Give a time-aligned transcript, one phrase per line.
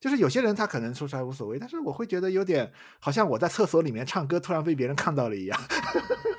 [0.00, 5.60] 就是有些人他可能说出来无所谓，但是我会觉得有点好像我在厕所里面唱歌，突然被别人看到了一样。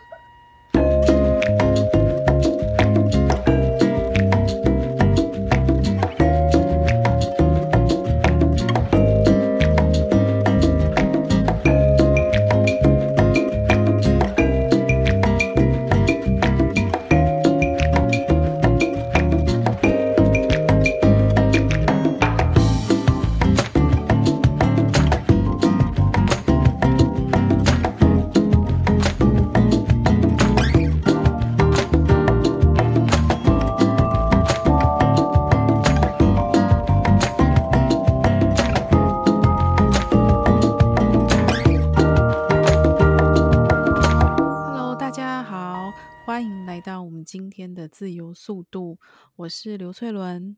[48.33, 48.99] 速度，
[49.35, 50.55] 我是刘翠伦。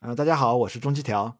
[0.00, 1.38] 呃，大家好，我是钟七条。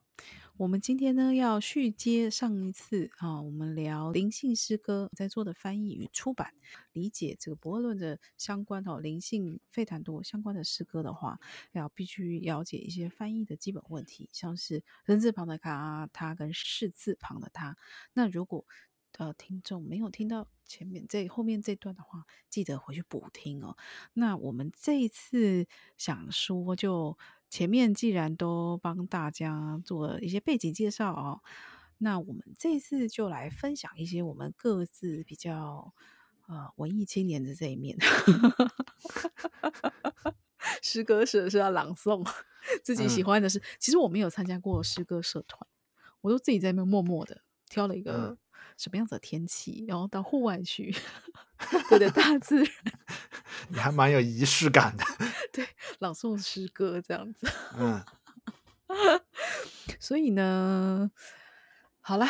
[0.56, 6.54] 我们今天呢要续接上一次啊，我们聊灵性诗歌在做的翻译与出版，
[6.92, 11.40] 理解这个博尔顿的相关哦，灵性费坦多相关的诗歌的话，
[11.72, 17.76] 要必须了解一些翻译的基本问题，像是人字旁的他，他跟士字旁的他。
[18.12, 18.64] 那如果
[19.18, 23.76] 呃，听众没有听到前面这后面这段的话，记得回去补听哦。
[24.14, 27.16] 那我们这一次想说，就
[27.48, 31.40] 前面既然都帮大家做了一些背景介绍哦，
[31.98, 35.94] 那我们这次就来分享一些我们各自比较
[36.48, 37.96] 呃文艺青年的这一面。
[40.82, 42.28] 诗歌社是要朗诵
[42.82, 45.68] 自己喜欢的诗，嗯、其实我没有参加过诗歌社团，
[46.20, 48.30] 我都自己在那边默默的挑了一个。
[48.30, 48.38] 嗯
[48.76, 50.94] 什么样子的天气，然后到户外去，
[51.88, 52.68] 对对，大自然，
[53.68, 55.04] 你还蛮有仪式感的。
[55.52, 55.68] 对，
[56.00, 57.48] 朗诵诗歌这样子。
[57.78, 58.04] 嗯，
[60.00, 61.10] 所以呢，
[62.00, 62.28] 好啦，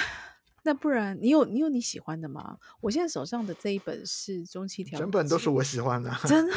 [0.62, 2.58] 那不然你有你有你喜欢的吗？
[2.80, 6.54] 我现在手上的这一本是中期条，整本都是我喜欢的，真的，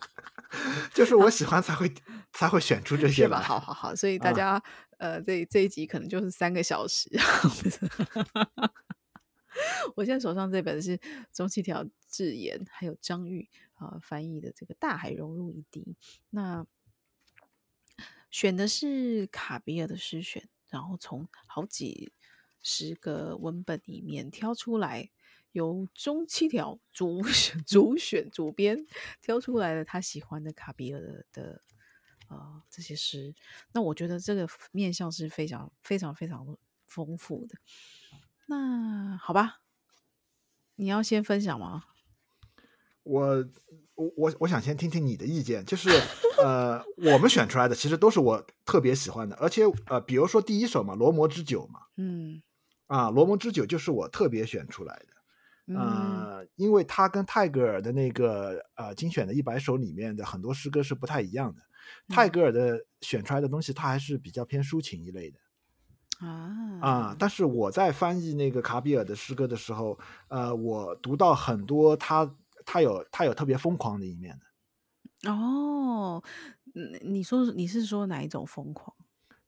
[0.92, 1.92] 就是我喜欢才会
[2.32, 3.40] 才会选出这些吧。
[3.40, 7.10] 好好好，所以大家、嗯、呃，这这一集可能就是三个小时。
[9.96, 11.00] 我现在手上这本是
[11.32, 15.80] 中七条智言还有张玉啊、呃、翻译的这个《大海融入一滴》，
[16.28, 16.66] 那
[18.30, 22.12] 选的是卡比尔的诗选，然后从好几
[22.62, 25.08] 十个文本里面挑出来，
[25.52, 27.22] 由中七条主
[27.66, 28.86] 主选主编
[29.22, 31.62] 挑出来的他喜欢的卡比尔的
[32.30, 33.34] 呃这些诗，
[33.72, 37.58] 那我觉得这个面向是非常非常非常丰富的。
[38.46, 39.60] 那好吧，
[40.76, 41.84] 你要先分享吗？
[43.02, 43.44] 我
[43.94, 45.88] 我我我想先听听你的意见，就是
[46.42, 52.42] 呃，我们选出来的其实都是我特别喜欢的，而且呃，比如说第一首嘛，《罗摩之酒》嘛，嗯，
[52.86, 61.62] 啊，《罗摩之酒》就是我特别选出来的，呃，嗯，因为他跟泰戈尔的那个呃精选的一百首里面的很多诗歌是不太一样的，
[62.08, 65.38] 泰戈尔的选出来的东西，他还是比较偏抒情一类的。
[66.20, 67.16] 啊啊！
[67.18, 69.98] 但是我在翻译那个卡比尔的诗歌的时候，
[70.28, 72.30] 呃，我读到很多他
[72.66, 75.30] 他有他有特别疯狂的一面的。
[75.30, 76.22] 哦，
[77.00, 78.94] 你说你是说哪一种疯狂？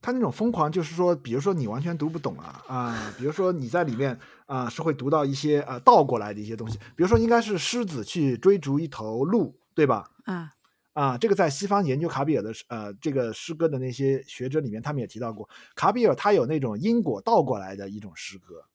[0.01, 10.11] 他那种疯狂就是说，比如说你完全读不懂啊啊，比如说你在里面啊是会读到一些呃倒过来的一些东西，比如说应该是狮子去追逐一头鹿，对吧？
[10.25, 10.53] 啊。
[10.95, 18.67] 啊，这个在西方研究卡比尔的呃这个诗歌的那些学者里面，他们也提到过，卡比尔他有那种因果倒过来的一种诗歌，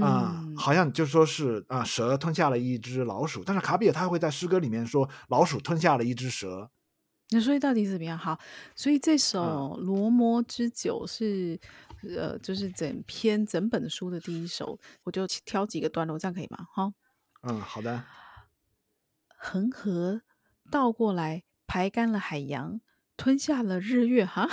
[0.00, 6.70] 啊，嗯，好像就说是啊，蛇吞下了一只老鼠，但是卡比尔他会在诗歌里面说老鼠吞下了一只蛇。
[7.30, 8.18] 那所以到底怎么样？
[8.18, 8.38] 好，
[8.74, 9.40] 所以这首
[9.76, 11.58] 《罗摩之酒》是，
[12.02, 16.66] 嗯，呃，就是整篇整本书的第一首，我就挑几个段落，这样可以吗？
[16.74, 16.92] 好，
[17.42, 18.04] 嗯，好的，
[19.38, 20.20] 恒河。
[20.70, 22.80] 倒过来排干了海洋，
[23.16, 24.48] 吞下了日月，哈，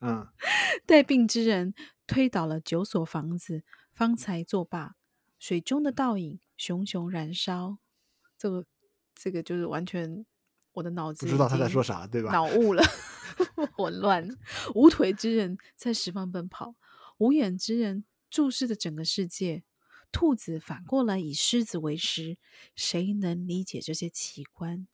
[0.00, 0.28] 嗯，
[0.86, 1.74] 带病之人
[2.06, 4.94] 推倒了九所房子，方才作罢。
[5.38, 7.78] 水中的倒影熊熊燃烧，
[8.38, 8.64] 这个
[9.14, 10.24] 这个就是完全
[10.72, 12.32] 我的脑子不知道他在说啥，对吧？
[12.32, 12.82] 脑雾了，
[13.76, 14.26] 混乱。
[14.74, 16.74] 无腿之人在十方奔跑，
[17.18, 19.64] 无眼之人注视着整个世界。
[20.12, 22.38] 兔子反过来以狮子为食，
[22.74, 24.86] 谁能理解这些奇观？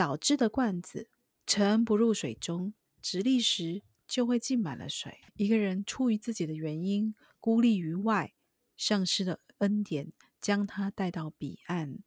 [0.00, 1.10] 导致的罐子
[1.46, 5.20] 沉不入水中，直立时就会浸满了水。
[5.34, 8.32] 一个人出于自己的原因孤立于外，
[8.78, 10.10] 上师的恩典
[10.40, 11.98] 将他带到彼岸，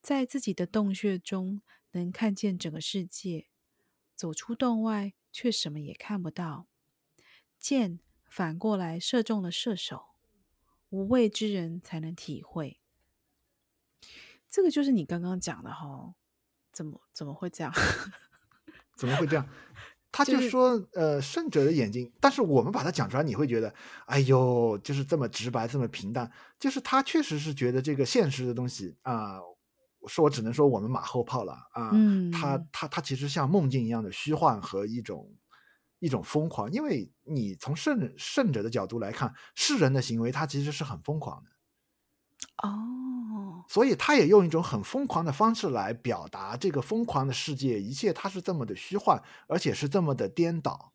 [0.00, 1.60] 在自己的洞穴中
[1.90, 3.48] 能看见整个世界，
[4.14, 6.68] 走出洞外却什么也看不到。
[7.58, 7.98] 箭
[8.28, 10.04] 反过来射中了射手，
[10.90, 12.78] 无畏之人才能体会。
[14.48, 16.14] 这个就是你刚刚讲的哈，
[16.78, 17.72] 怎么怎么会这样？
[18.94, 19.44] 怎么会这样？
[20.12, 23.74] 他就说，就是、呃，圣者的眼睛，但是我们把它讲出来，你会觉得，
[24.06, 26.30] 哎呦，就是这么直白，这么平淡。
[26.56, 29.42] 就是他确实是觉得这个现实的东西啊、呃，
[30.06, 31.90] 说我只能说我们马后炮了啊。
[31.92, 35.34] 嗯，他他他其实像梦境一样的虚幻和一种
[35.98, 41.50] 一种疯狂，因为你从圣圣者的角度来看，世人的行为他其实是很疯狂的。
[42.62, 43.17] 哦，
[43.66, 50.92] 所以他也用一种很疯狂的方式来表达这个疯狂的世界，一切它是这么的虚幻，而且是这么的颠倒。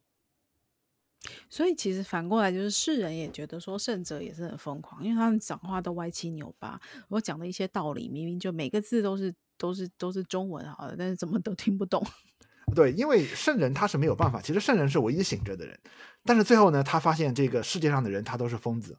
[1.50, 12.06] 所以其实反过来就是世人也觉得说圣者也是很疯狂，因为他们讲话都歪七扭八，我讲的一些道理明明就每个字都是都是都是中文好的，但是怎么都听不懂。
[12.76, 15.80] 对，因为圣人他是没有办法，其实圣人是唯一醒着的人，
[16.24, 18.98] 但是最后呢，他发现这个世界上的人他都是疯子。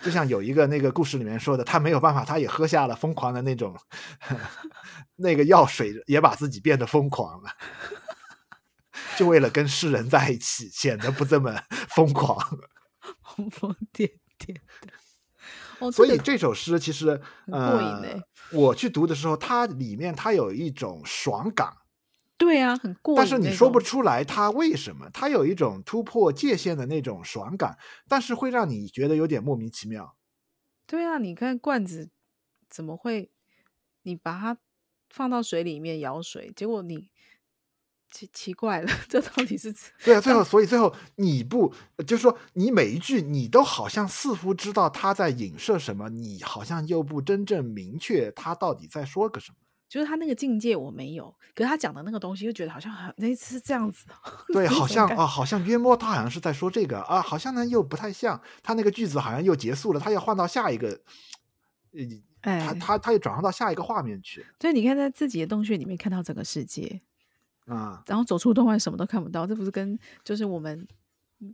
[0.00, 3.76] 就像有一个那个故事里面说的，他没有办法，他也喝下了疯狂的那种
[5.16, 7.50] 那个药水，也把自己变得疯狂了，
[9.16, 12.38] 就为了跟世人在一起，显得不这么疯狂，
[13.36, 14.92] 疯疯癫癫的。
[15.78, 18.00] 哦，所以这首诗其实呃，
[18.52, 21.72] 我去读的时候，它里面它有一种爽感。
[22.42, 23.16] 对啊，很过瘾。
[23.16, 27.78] 但是你说不出来他为什么，他有一种突破界限的那种爽感，
[28.08, 30.16] 但是会让你觉得有点莫名其妙。
[30.86, 32.10] 对啊，你看罐子
[32.68, 33.30] 怎么会？
[34.02, 34.58] 你把它
[35.08, 37.10] 放到水里面舀水，结果你
[38.10, 39.72] 奇奇怪了， 这到底是？
[40.04, 41.72] 对啊，最后所以最后你不
[42.04, 49.58] 就是说你每一句你都好像似乎知道他在影射什么，你好像又不真正明确他到底在说个什么。
[49.92, 54.06] 就是他那个境界我没有，可是他讲的那个东西又觉得好像很那次是这样子。
[54.50, 60.88] 对，好像啊，好像约摸他好像是在说这个啊，好像呢又不太像，他那个句子好像又结束了，他要换到下一个，
[61.92, 62.00] 呃，
[62.40, 64.46] 哎，他他他又转换到下一个画面去。
[64.58, 67.02] 所以你看，在自己的洞穴里面看到整个世界
[67.66, 70.88] 啊，然后走出洞外什么都看不到，这不是跟就是我们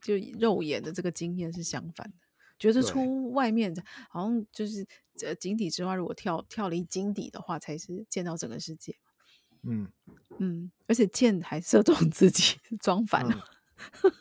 [0.01, 2.15] 就肉眼的这个经验是相反的。
[2.57, 3.73] 觉得出外面
[4.09, 4.87] 好像就是
[5.23, 8.97] 呃井底之蛙，如果跳跳离井底的话，才是见到整个世界。
[9.63, 9.91] 嗯
[10.39, 13.45] 嗯，而且箭还射中自己， 装反了。
[14.01, 14.13] 嗯、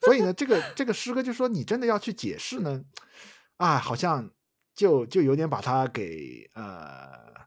[0.00, 2.84] 所以呢，这个这个诗歌就说你真的要去解释呢，
[3.56, 4.30] 啊，好像
[4.74, 7.46] 就就有点把它给呃，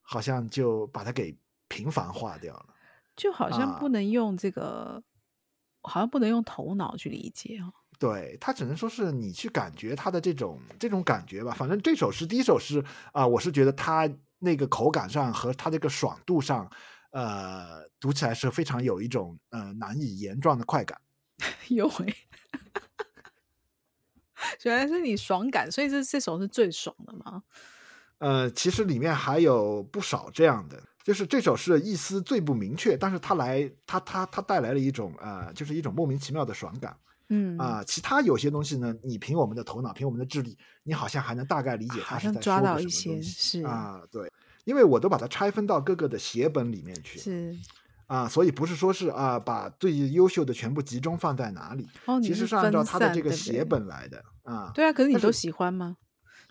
[0.00, 2.74] 好像就把它给平凡化掉了，
[3.16, 4.62] 就好像不能用这个。
[4.62, 5.02] 啊
[5.82, 11.52] 好像不能用头脑去理解哦，对，他只能说是你去感觉他的这种这种感觉吧。
[11.52, 12.80] 反正这首诗第一首诗
[13.12, 16.66] 啊、呃，我是觉得他那个口感上和他这个爽度上，
[17.10, 20.98] 呃，读起来是非常有一种呃难以言状的快感。
[21.68, 22.14] 有喂，
[24.64, 27.42] 原来是你爽感，所以这这首是最爽的吗？
[28.16, 30.82] 呃，其实里面还有不少这样的。
[31.04, 36.96] 就是这首诗的意思最不明确，但是它来，它它它带来了一种呃，就是一种莫名其妙的爽感，
[37.30, 37.56] 嗯。
[37.56, 43.62] 啊、呃，其他有些东西呢，你凭我们的头脑，凭我们的智力，你好像还能大概理解它是在说什么东西是。
[43.62, 44.30] 啊，对，
[44.64, 47.56] 因为我都把它拆分到各个的写本里面去，是。
[48.06, 55.96] 啊，所以不是说是啊，把最优秀的全部集中放在哪里，哦，其实是按照他的这个写本来的啊，对啊，可是你都喜欢吗？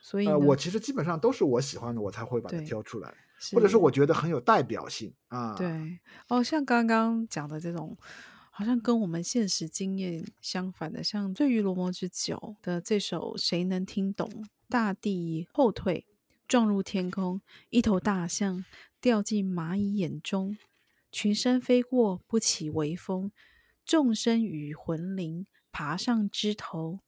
[0.01, 3.13] 所以呃，我其实基本上都是我喜欢的，我才会把它挑出来。
[3.53, 3.77] 或者是。
[3.77, 5.99] 我觉得很有代表性啊，对。
[6.27, 7.97] 哦，像刚刚讲的这种，
[8.59, 14.29] 好像跟我们现实经验相反的，像《醉鱼罗摩之酒》的这首“谁能听懂？”
[14.67, 16.05] 大地后退，
[16.45, 17.39] 撞入天空，
[17.69, 18.65] 一头大象
[18.99, 20.57] 掉进蚂蚁眼中，
[21.09, 23.31] 群山飞过，不起微风，
[23.85, 26.99] 众生与魂灵爬上枝头，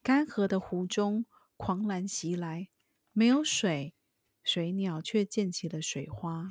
[0.00, 2.68] 干涸的湖中狂澜袭来，
[3.12, 3.94] 没有水。
[4.44, 6.50] 水鸟却溅起了水花。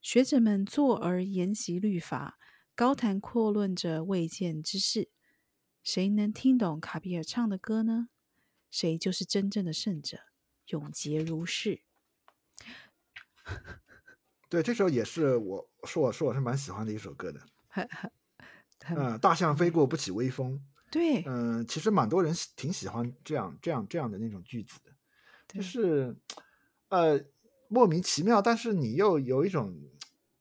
[0.00, 2.38] 学者们坐而研习律法，
[2.74, 5.08] 高谈阔论着未见之事。
[5.82, 8.08] 谁能听懂卡比尔唱的歌呢？
[8.70, 10.18] 谁就是真正的胜者，
[10.68, 11.82] 永结如是。
[14.48, 17.40] 对，这首也是我说我说我是蛮喜欢的一首歌的。
[18.88, 20.60] 嗯、呃，大象飞过不起微风。
[20.90, 24.92] 对，嗯、呃，其实蛮多人挺喜欢这样这样这样的那种句子的，
[25.48, 26.16] 就是。
[26.88, 27.24] 呃，
[27.68, 29.74] 莫名其妙，但是你又有一种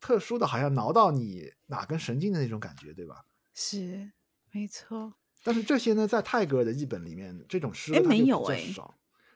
[0.04, 3.24] 特殊的，好像挠到你哪根神经的那种感觉，对吧？
[3.54, 4.12] 是，
[4.52, 5.14] 没错。
[5.46, 8.62] 但是这些呢，在泰戈尔的译本里面，这种诗歌诶没有哎，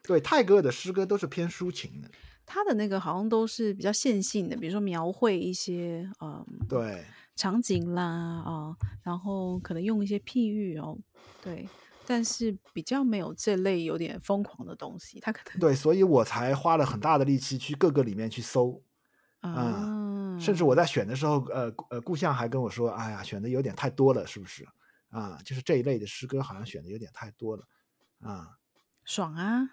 [0.03, 2.11] 对，泰戈尔的诗歌都是偏抒情的。
[2.45, 7.05] 他的那个好像都是比较线性的，比如说描绘一些嗯，对，
[7.37, 10.97] 场景啦，啊，然后可能用一些譬喻哦，
[11.41, 11.65] 对，
[12.05, 18.81] 但是比较没有这类有点疯狂的东西，他可能对，所以我才花了很大的力气去各个里面去搜
[19.51, 19.91] 啊、嗯，
[20.37, 24.67] 甚至我在选的时候，呃呃，顾相还跟我说，哎呀，选的有点太多了，是不是
[25.09, 25.39] 啊？
[25.43, 27.67] 就是这一类的诗歌好像选的有点太多了
[28.19, 28.57] 啊，
[29.03, 29.69] 爽啊，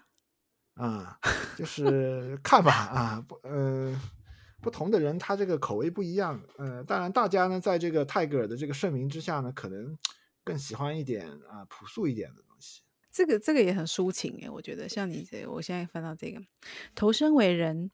[0.75, 1.19] 啊，
[1.57, 3.99] 就是看吧啊，不，呃。
[4.61, 6.41] 不同的人，他这个口味不一样。
[6.57, 9.95] 呃，当然，大家呢，在这个泰戈尔的这个盛名之下呢，可能
[10.43, 12.81] 更喜欢一点啊、呃，朴素一点的东西。
[13.11, 16.41] 这个这个也很抒情诶，我觉得像你这，我现在翻到这个，
[16.95, 17.91] 投身为人，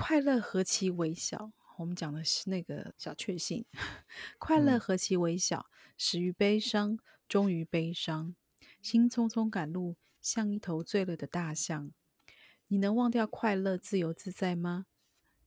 [0.00, 1.50] 快乐何其微小。
[1.78, 3.64] 我们讲的是那个小确幸，
[4.38, 8.36] 快乐何其微小，始于悲伤，终于悲伤。
[8.80, 11.90] 心匆匆赶路，像一头醉了的大象。
[12.68, 14.86] 你能忘掉快乐、自由自在吗？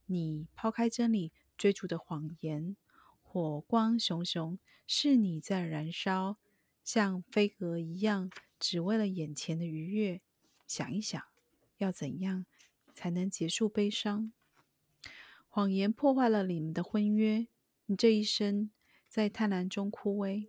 [0.07, 2.75] 你抛开真理，追逐的谎言，
[3.21, 6.37] 火光熊熊，是你在燃烧，
[6.83, 8.29] 像飞蛾一样，
[8.59, 10.21] 只为了眼前的愉悦。
[10.67, 11.23] 想一想，
[11.77, 12.45] 要怎样
[12.93, 14.33] 才能结束悲伤？
[15.53, 17.45] 谎言破坏了你们的婚约，
[17.87, 18.71] 你这一生
[19.09, 20.47] 在贪婪中枯萎。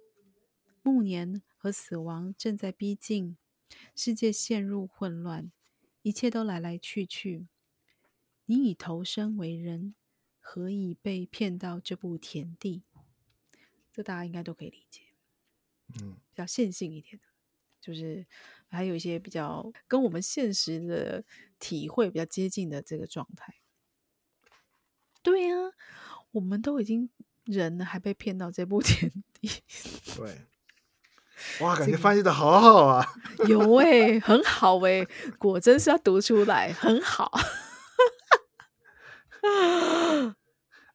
[0.80, 3.36] 暮年和死亡正在逼近，
[3.96, 5.50] 世界陷入混乱，
[6.02, 7.48] 一切都来来去去。
[8.44, 9.96] 你以投身为人，
[10.38, 12.84] 何以被骗到这步田地？
[13.90, 15.00] 这大家应该都可以理解。
[16.00, 17.24] 嗯，比较线性一点的，
[17.80, 18.24] 就是
[18.68, 21.24] 还有一些比较跟我们现实的
[21.58, 23.56] 体会比较接近的这个状态。
[25.22, 25.70] 对呀、啊，
[26.32, 27.08] 我们都已经
[27.44, 29.50] 人了，还被骗到这步田地。
[30.16, 30.46] 对，
[31.60, 33.06] 哇，感觉翻译的好好啊！
[33.48, 37.24] 有哎、欸，很好哎、欸，果真是要读出来，很好。
[39.42, 40.36] 啊、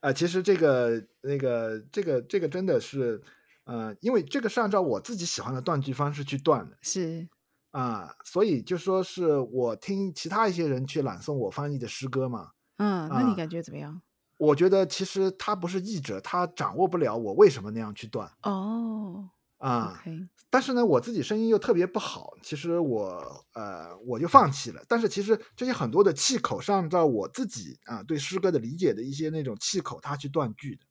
[0.00, 3.22] 呃，其实这个、那个、这个、这个真的是，
[3.64, 7.28] 呃，因为这个是按照我自己喜欢的断句方式去断的，是
[7.72, 14.00] 啊、呃，所以就说是我听其他一些人去朗诵我翻译的诗歌嘛，嗯，那你感觉怎么样？
[14.38, 18.30] 呃、我觉得其实他不是译者，他掌握不了我为什么那样去断。
[18.42, 19.30] 哦。
[19.58, 24.80] 啊、uh, 但是呢，我自己声音又特别不好，其实我呃我就放弃了。
[24.86, 30.86] 但是其实这些很多的气口是按照我自己啊对诗歌的理解的一些那种气口，他去断句的。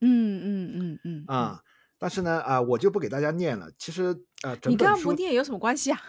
[0.00, 1.60] 嗯嗯嗯嗯啊，
[1.98, 3.70] 但是呢啊，我就不给大家念了。
[3.78, 6.00] 其实啊，你刚刚不念有什么关系啊？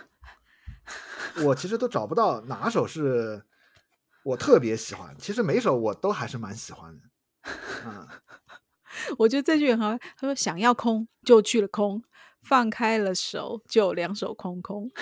[1.43, 3.43] 我其实都找不到哪首是
[4.27, 5.15] 我特别喜欢。
[5.17, 7.03] 其实每首我都还是蛮喜欢的。
[7.85, 8.07] 嗯。
[9.19, 12.03] 我觉得这句很好，他说想要空就去了空，
[12.41, 14.89] 放开了手就两手空空。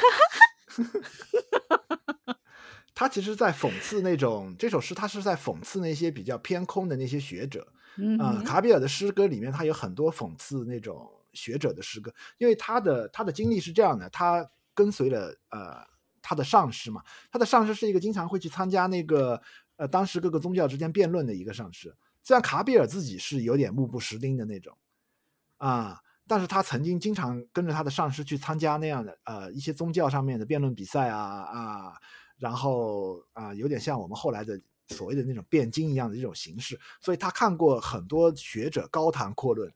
[2.94, 7.68] 他其实，在讽刺那种这首诗，他是在讽刺那些比较偏空的那些学者。
[7.98, 15.88] 嗯，呃，卡比尔的诗歌里面，他有很多讽刺那种学者的诗歌，因为他的他的经历是这样的，他跟随了呃
[16.28, 19.40] 他的上师嘛，他的上师是一个经常会去参加那个
[19.76, 21.96] 呃当时各个宗教之间辩论的一个上师。
[22.24, 24.76] 虽然卡比尔自己是有点目不识丁的那种，
[25.58, 31.94] 啊，但是他曾经经常跟着他的上师去参加那样的呃一些宗教上面的辩论比赛啊啊，
[32.40, 39.72] 然后啊有点像我们后来的所谓的那种辩经一样的这种形式，所以他看过很多学者高谈阔论，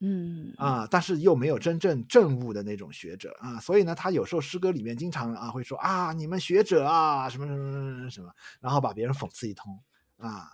[0.00, 9.78] 嗯啊，但是又没有真正正悟的那种学者啊，所以呢，他有时候诗歌里面经常啊会说啊你们学者啊什么什么什么什么，然后把别人讽刺一通
[10.18, 10.52] 啊。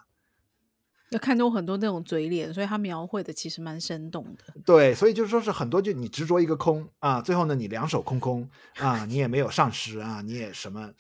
[1.11, 4.54] 要看到很多那种嘴脸，所以他描绘的其实蛮生动的。
[4.64, 10.90] 对，所以就是说是很多，就你执着一个空啊，最后呢，你两手空空啊，你也没有上师啊，你也什么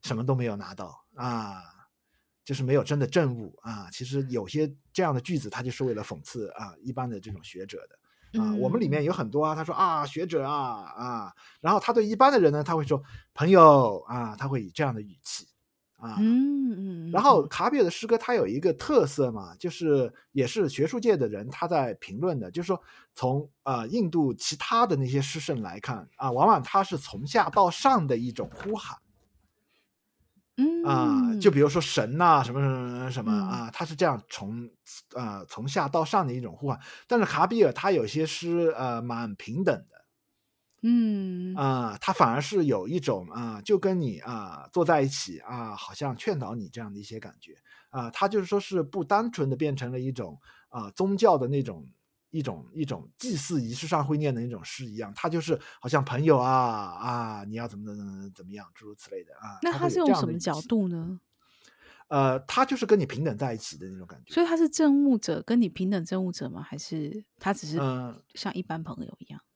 [0.00, 1.62] 什么都没有拿到啊，
[2.48, 3.90] 就是没有真的证悟啊。
[3.92, 8.54] 其实有些这样的句子，他就是为了讽刺啊一般的这种学者的啊。
[8.54, 13.02] 我们里面有很多啊，他说啊学者啊啊，然后他对一般的人呢，他会说
[13.34, 15.46] 朋友啊，他会以这样的语气。
[15.98, 22.80] 啊，嗯嗯，然后卡比尔的诗歌它有一个特色嘛，就是也是学术界的人他在评论的，就是说
[23.14, 28.96] 从啊、呃、印度其他的那些诗圣来看啊，往往他是从下到上的一种呼喊，
[30.60, 34.68] 嗯啊，就比如说神呐、啊、什么什么什么啊，他是这样从
[35.14, 39.98] 啊从下到上的一种呼唤，但是卡比尔他有些诗呃蛮平等的。
[40.82, 47.52] 嗯啊、呃，他反而是有一种啊、呃，就跟你啊、呃、坐在一起啊、呃，好像劝导你这样的一些感觉
[47.90, 48.10] 啊、呃。
[48.12, 50.38] 他就是说是不单纯的变成了一种
[50.68, 51.88] 啊、呃、宗教的那种
[52.30, 59.58] 一种一种祭祀仪式上会念的那种诗一样，他就是好像朋友啊啊，你要怎么怎么怎么样，诸如此类的啊。
[59.62, 61.20] 那他是用什么角度呢？
[62.08, 64.32] 呃，他就是跟你平等在一起的那种感觉。
[64.32, 66.62] 所以他是证物者，跟你平等证物者吗？
[66.62, 67.78] 还是他只是
[68.34, 69.40] 像一般朋友一样？
[69.40, 69.46] 呃、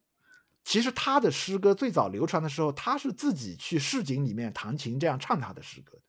[0.65, 6.03] 其实他的诗歌最早流传的时候，他是自己去市井里面弹琴这样唱他的诗歌的。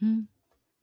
[0.00, 0.28] 嗯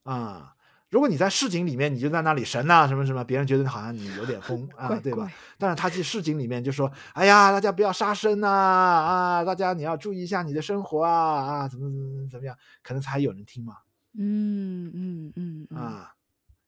[0.03, 0.55] 啊。
[0.89, 5.29] 如果你在市井里面，你就在那里神呐、啊、什么什么，别人觉得好像你有点疯 啊，对吧？
[5.57, 11.11] 但是他去市井里面就说：“哎呀，大家不要杀生呐，啊，大家你要注意一下你的生活啊，
[11.63, 12.57] 啊，怎么怎么怎么怎么样？
[12.81, 13.77] 可能才有人听嘛。
[14.17, 16.13] 嗯”嗯嗯嗯啊，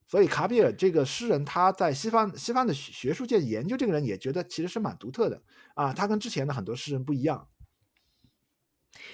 [0.05, 5.41] 所以卡比尔这个诗人，他在西方西方的学术界研究这个人，也觉得其实是蛮独特的
[5.75, 7.47] 啊，他跟之前的很多诗人不一样。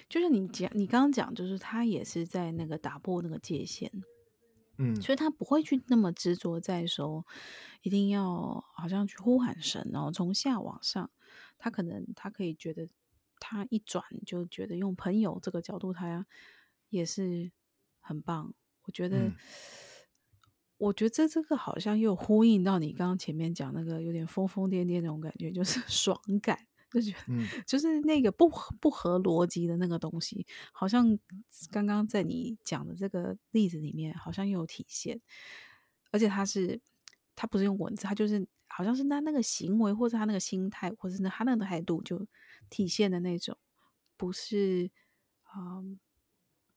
[0.10, 3.92] 就是你讲，你刚刚讲，就是他也是在那个打破那个界限。
[4.78, 7.26] 嗯，所以他不会去那么执着在说，
[7.82, 11.10] 一定要好像去呼喊神，然后从下往上，
[11.58, 12.88] 他可能他可以觉得，
[13.40, 16.26] 他一转就觉得用朋友这个角度，他
[16.90, 17.52] 也是
[18.02, 18.54] 很棒。
[18.84, 19.36] 我觉得，嗯、
[20.78, 26.68] 我觉得这这个好像又呼应到你刚刚前面讲那个有点疯疯癫癫那种感觉，就是 爽感。
[26.96, 28.50] 就觉得，嗯，就是那个不
[28.80, 31.20] 不合逻辑的那个东西，好像
[31.72, 35.20] 刚刚在你讲的这个例子里面，好像又有体现。
[36.12, 36.80] 而且他是，
[37.36, 42.26] 他不是用文字，他就是好像是他那个行为，或者他那个心态，或者是他那个态度，就
[42.70, 43.58] 体现的那种，
[44.16, 44.90] 不是，
[45.58, 46.00] 嗯，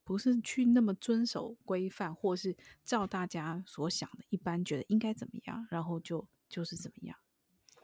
[0.03, 7.17] 不是去那么遵守规范，或是照大家所想的，一般觉得应该怎么样，然后就就是怎么样。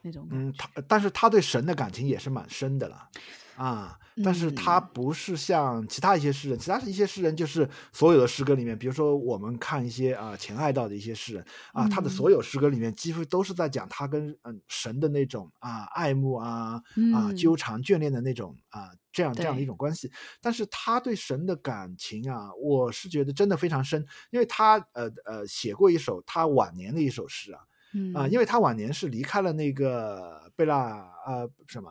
[0.05, 3.09] 那种嗯，他但是他对神的感情也是蛮深的了，
[3.55, 11.43] 啊，但是他不是像其他一些诗人，嗯、其他一些诗人就是所有的诗歌里面，比如说我们看一些啊前爱道的一些诗人
[11.73, 16.79] 啊，他的所有诗歌里面几乎都是在讲他跟嗯神的那种啊爱慕啊
[17.15, 27.59] 啊纠缠眷恋的那种啊这样这样的一种关系，但是他对神的感情啊，我是觉得真的非常深，因为他呃呃写过一首他晚年的一首诗啊。
[27.97, 31.89] 嗯啊，因为他晚年是离开了那个贝拉呃什么，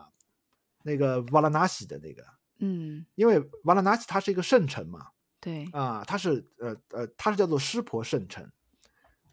[0.83, 2.23] 那个瓦拉纳西的那个，
[2.59, 5.07] 嗯，因为瓦拉纳西它是一个圣城嘛，
[5.41, 8.47] 对啊，它是呃呃，它是叫做湿婆圣城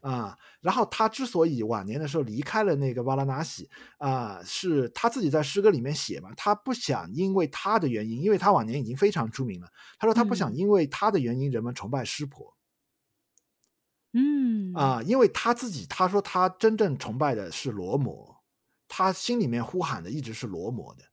[0.01, 0.35] 啊。
[0.61, 9.67] 然后他之所以晚年的时候离开了那个瓦拉纳西啊，是他自己在诗歌里面写嘛，他不想因为他的原因，因为他晚年已经非常出名了，
[9.99, 12.51] 他说他不想因为他的原因人们崇拜湿婆。
[14.13, 18.43] 嗯啊，因为他自己他说他真正崇拜的是罗摩，
[18.87, 21.03] 他心里面呼喊的一直是罗摩的，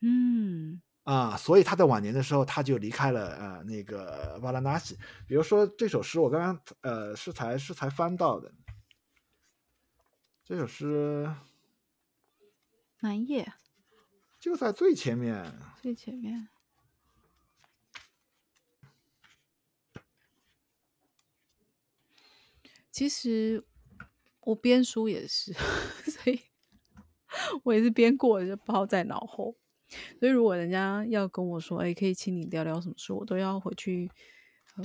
[0.00, 4.98] 嗯啊，所以他在晚年的时候他就离开了呃那个瓦拉纳西。
[5.26, 8.50] 比如说这首诗，我刚刚呃是才是才翻到的，
[10.42, 11.30] 这首诗
[13.00, 13.52] 哪一页？
[14.40, 16.48] 就在最前面，最前面。
[22.96, 23.62] 其实
[24.40, 25.52] 我编书也是，
[26.10, 26.40] 所以
[27.62, 29.54] 我也是编过就抛在脑后。
[30.18, 34.10] 所以如果人家要跟我说，哎，可以请你聊聊什么书，我都要回去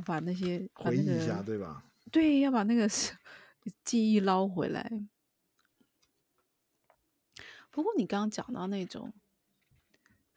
[0.05, 1.85] 把那些回忆一下，对吧？
[2.11, 2.85] 对，要把那个
[3.85, 4.91] 记忆捞回来。
[7.69, 9.13] 不过你刚刚讲到那种，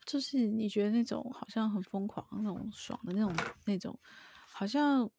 [0.05, 3.35] 就是你觉得那种好像很疯狂、那种爽的那种、
[3.65, 3.99] 那种，
[4.47, 5.11] 好像。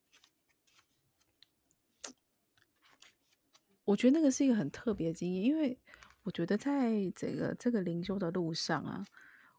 [3.85, 5.77] 我觉得那个是一个很特别的经验，因为
[6.23, 9.05] 我觉得在这个这个灵修的路上啊，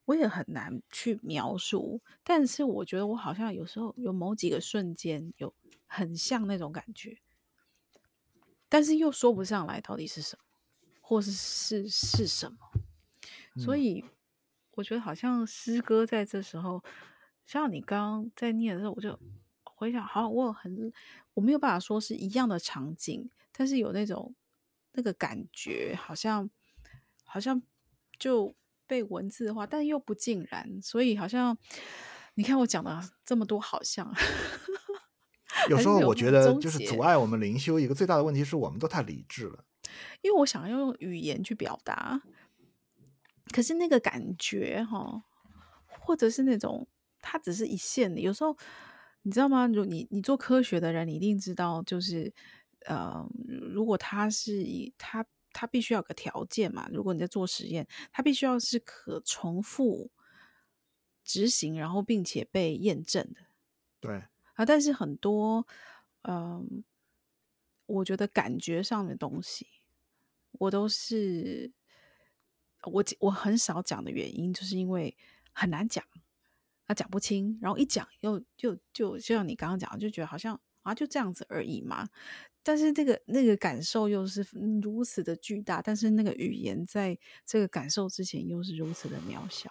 [0.04, 2.00] 我也很难去描述。
[2.24, 5.54] 但是我觉得我好像有时候有某几个瞬间有
[5.86, 7.18] 很像那种感觉，
[8.68, 10.42] 但是又说不上来到底是什么，
[11.00, 12.58] 或是是是什么。
[13.56, 14.04] 所以
[14.72, 16.82] 我觉得好像诗歌在这时候，
[17.46, 19.16] 像你刚刚在念的时候，我就
[19.62, 20.92] 回想，好，我很
[21.34, 23.30] 我没有办法说是一样的场景。
[23.58, 24.34] 但是有那种
[24.92, 26.50] 那个感觉，好像
[27.24, 27.62] 好像
[28.18, 28.54] 就
[28.86, 31.56] 被文字化，但又不尽然，所以好像
[32.34, 34.14] 你看我讲的这么多，好像
[35.70, 39.64] 有时候我觉得就是阻碍我们灵修一个最大的问题是我们都太理智了，
[40.20, 42.20] 因为我想要用语言去表达，
[43.52, 45.24] 可是那个感觉哈，
[45.86, 46.86] 或者是那种
[47.20, 48.54] 它只是一线的，有时候
[49.22, 49.66] 你知道吗？
[49.66, 52.34] 如你你做科学的人，你一定知道，就是。
[52.86, 60.10] 呃，如果他是以他他必须要有个条件嘛，如果你在做实验，他必须要是可重复
[61.24, 63.40] 执行，然后并且被验证的。
[63.98, 64.22] 对
[64.54, 65.66] 啊，但是很多，
[66.22, 66.66] 嗯、呃，
[67.86, 69.66] 我觉得感觉上的东西，
[70.52, 71.72] 我都是
[72.84, 75.16] 我我很少讲的原因，就是因为
[75.50, 76.04] 很难讲，
[76.84, 80.60] 啊，讲不清，然后一讲又就就就像你刚刚讲，就觉得好像。
[80.86, 82.08] 啊，就这样子而已嘛。
[82.62, 84.44] 但是那个那个感受又是
[84.82, 89.70] 如此的巨大，但是那个语言在这个感受之前又是如此的渺小。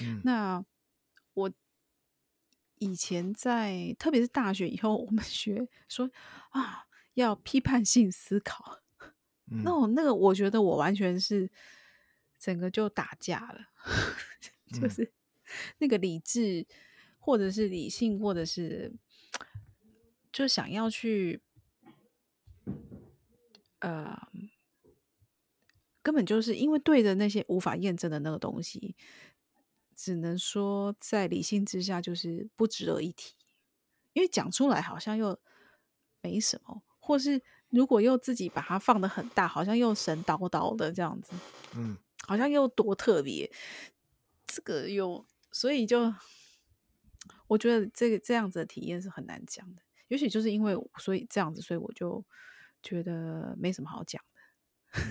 [0.00, 0.64] 嗯，那
[1.34, 1.50] 我
[2.78, 6.10] 以前在，特别是大学以后，我们学说
[6.50, 8.80] 啊，要批判性思考。
[9.50, 11.50] 嗯，那我那个，我觉得我完全是
[12.38, 13.60] 整个就打架了，
[14.78, 15.12] 就是
[15.78, 16.66] 那个理智，
[17.18, 18.92] 或者是理性，或者是
[20.32, 21.42] 就想要去。
[23.80, 24.28] 呃，
[26.02, 28.96] 根本就是因为对着那些无法验证的那个东西，
[29.94, 33.36] 只能说在理性之下就是不值得一提，
[34.14, 35.38] 因为讲出来好像又
[36.20, 41.32] 没什么，或是如果又自己把它放得很大，好像又神叨叨的这样子，
[41.76, 43.48] 嗯，好像又多特别，
[44.44, 46.12] 这个又所以就
[47.46, 52.24] 我觉得这个这样子的体验是很难讲的，也许就是因为所以这样子，所以我就。
[52.80, 55.02] 觉得没什么好讲的。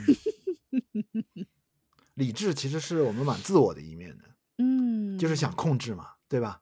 [0.93, 1.45] 嗯，
[2.15, 4.23] 理智其实是我们蛮自我的一面的，
[4.57, 6.61] 嗯，就是想控制嘛，对吧？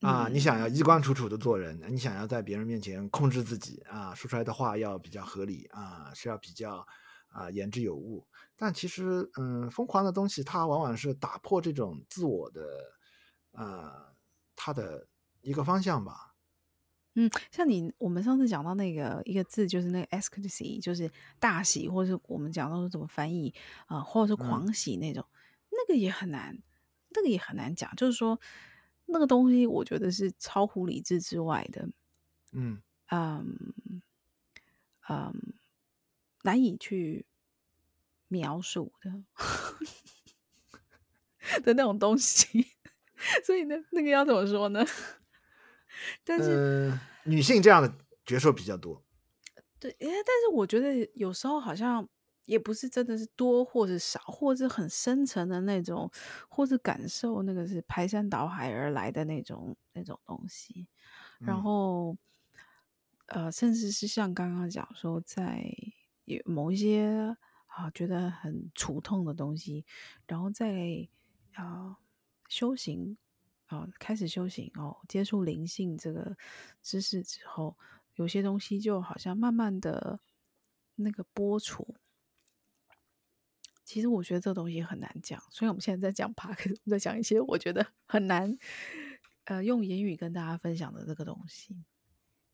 [0.00, 6.86] 啊，你想要衣冠楚楚的做人，你想要在别人面前控制自己啊，说出来的话要比较合理啊，是要比较
[7.28, 8.26] 啊言之有物。
[8.56, 12.62] 但其实，嗯，疯狂的东西它往往是打破这种自我的，
[13.52, 14.16] 呃，
[14.56, 15.06] 它的
[15.42, 16.25] 一个方向吧。
[17.18, 23.54] 嗯，像你我们上次讲到那个一个字，就是那个 ecstasy，就是大喜，或者是我们讲到是怎么翻译
[23.86, 25.34] 啊、呃，或者是狂喜那种，嗯、
[25.70, 26.62] 那个也很难，
[27.08, 27.90] 那个也很难讲。
[27.96, 28.38] 就是说，
[29.06, 31.88] 那个东西我觉得是超乎理智之外的，
[32.52, 33.72] 嗯嗯
[35.08, 35.54] 嗯，
[36.42, 37.24] 难以去
[38.28, 39.24] 描述的
[41.64, 42.66] 的那种东西。
[43.42, 44.84] 所以呢，那个要怎么说呢？
[46.24, 47.92] 但是、呃，女性这样的
[48.24, 49.02] 角色比较多。
[49.78, 52.08] 对，但是我觉得有时候好像
[52.46, 56.10] 也不是真的是多或者少，或者很深层的那种，
[56.48, 60.88] 或者感受那个是排山倒海而来的那种那种东西。
[61.38, 62.16] 然后，
[63.26, 65.70] 嗯、呃，甚至是像刚刚讲说，在
[66.24, 69.84] 有某一些啊觉得很触痛的东西，
[70.26, 71.06] 然后在
[71.52, 71.98] 啊
[72.48, 73.18] 修行。
[73.68, 76.36] 哦，开始修行哦，接触灵性这个
[76.82, 77.76] 知识之后，
[78.14, 80.20] 有些东西就好像慢慢的
[80.94, 81.96] 那个播出。
[83.84, 88.56] 其实我觉得这东西很难讲，所以我们现在在讲们在讲一些我觉得很难
[89.44, 91.76] 呃用言语跟大家分享的这个东西。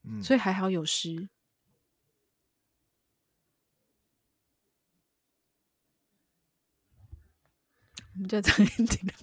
[0.02, 1.28] 嗯，所以还好有诗。
[8.14, 9.14] 我们就讲一点。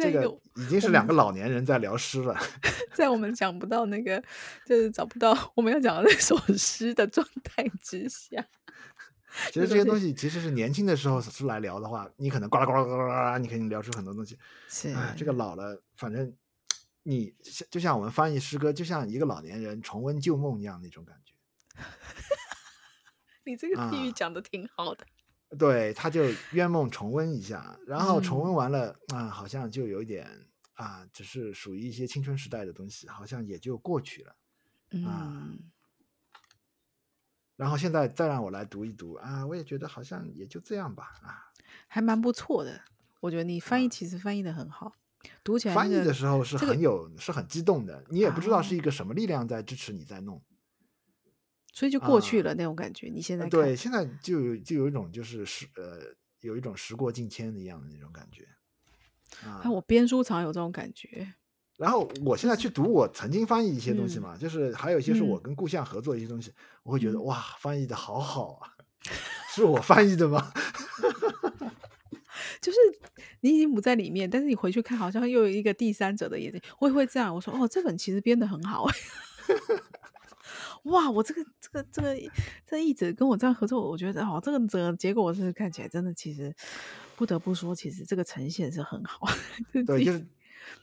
[0.00, 2.36] 这个已经是两个老年人在聊诗了，
[2.94, 4.22] 在我们讲不到那个，
[4.64, 8.44] 就是找不到我们要讲的那首诗的状态之下，
[9.52, 14.38] 其实这些东西其实是年轻的时候是来聊的话，你可能呱啦呱啦呱啦呱啦，你可以聊出很多东西。
[14.68, 16.34] 是，哎，这个老了，反正
[17.02, 17.34] 你
[17.70, 21.34] 就像我们翻译诗歌，就像一个老年人重温旧梦一样那种感觉。
[23.44, 25.06] 你这个比喻讲的挺好的。
[25.58, 34.30] 对，他就冤梦重温一下，然后重温完了，啊、嗯呃，好像就有一点啊，只是属于一些青春时代的东西，好像也就过去了，
[35.06, 35.32] 啊。
[35.34, 35.70] 嗯。
[37.56, 41.52] 然后现在再让我来读一读啊，我也觉得好像也就这样吧，啊，
[41.88, 42.80] 还蛮不错的。
[43.20, 50.40] 我觉得你翻译其实翻译的很好，嗯、读起来、那个、翻译的时候是很有、这个、是很激动的，你也不知道是一个什么力量在支持你在弄。
[51.72, 53.08] 所以就过去了那种感觉。
[53.08, 58.46] 啊、你现在对，现在就有就有一种就是时呃，有一种时过境迁的一样的那种感觉
[59.46, 59.62] 啊。
[59.70, 61.34] 我编书常有这种感觉。
[61.76, 68.68] 然后我现在去读我曾经翻译一些东西嘛，嗯、就是还有一些是我跟故乡合作一些东西，嗯、我会觉得哇，翻译的好好啊，
[69.54, 70.52] 是我翻译的吗？
[72.60, 72.78] 就是
[73.40, 77.34] 你已经不在里面，但是你回去看，好像又有一个第三者的眼睛，我也会这样。
[77.34, 78.86] 我说哦，这本其实编的很好。
[80.84, 82.16] 哇，我这个这个这个
[82.66, 86.54] 这一直跟我这样合作，我觉得哦，这个整个结果是看起来真的，其实
[87.16, 89.26] 不得不说，其实这个呈现是很好。
[89.86, 90.26] 对，就是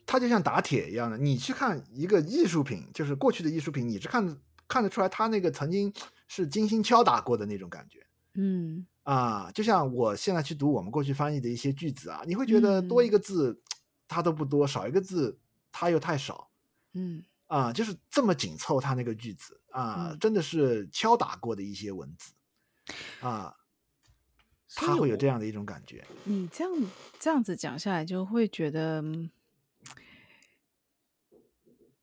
[0.06, 5.92] 它就像打铁一样的，你去看一个艺术品，就是过去的艺术品，你是看看得出来，它那个曾经
[6.28, 8.06] 是精心敲打过的那种感觉。
[8.36, 13.60] 嗯啊，就像我现在去读我们过去翻译的一些句子啊，你会觉得多一个字
[14.08, 15.40] 它都不多，少一个字
[15.72, 16.50] 它又太少。
[16.94, 17.24] 嗯。
[17.48, 22.34] 啊，就是这么紧凑，他那个句子啊，嗯、真的是敲打过的一些文字
[23.22, 23.56] 啊，
[24.76, 26.06] 他会有这样的一种感觉。
[26.26, 29.02] 你这样这样子讲下来，就会觉得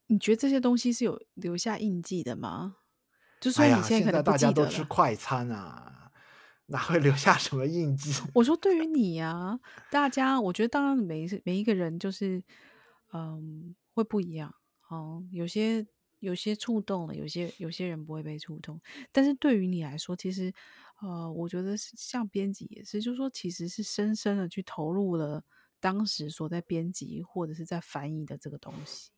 [0.07, 2.77] 你觉得这些东西是有留下印记的吗？
[3.39, 6.11] 就说你现在可能大家都吃快餐啊，
[6.67, 8.11] 哪会留下什么印记？
[8.33, 9.59] 我说对于你啊，
[9.91, 12.43] 大家，我觉得当然每每一个人就是，
[13.13, 14.55] 嗯，会不一样。
[14.89, 15.85] 哦，有些
[16.19, 18.79] 有些触动了，有些有些人不会被触动。
[19.11, 20.53] 但是对于你来说，其实，
[21.01, 25.43] 呃，我觉得像编辑也是，就是说，其实是深深的去投入了
[25.79, 29.11] 当时所在编辑或者是在翻译的这个东西。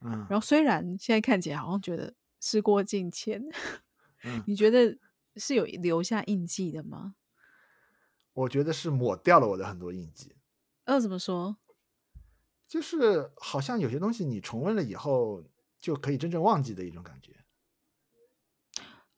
[0.00, 2.14] 嗯，然后虽然现在看起来好像觉得。
[2.44, 3.40] 时过境迁，
[4.24, 4.98] 嗯，你觉得
[5.36, 7.14] 是有留下印记的吗？
[8.32, 10.34] 我觉得是抹掉了我的很多印记。
[10.86, 11.56] 呃，怎么说？
[12.72, 15.44] 就是好像有些东西你重温了以后
[15.78, 17.36] 就可以真正忘记的一种感觉。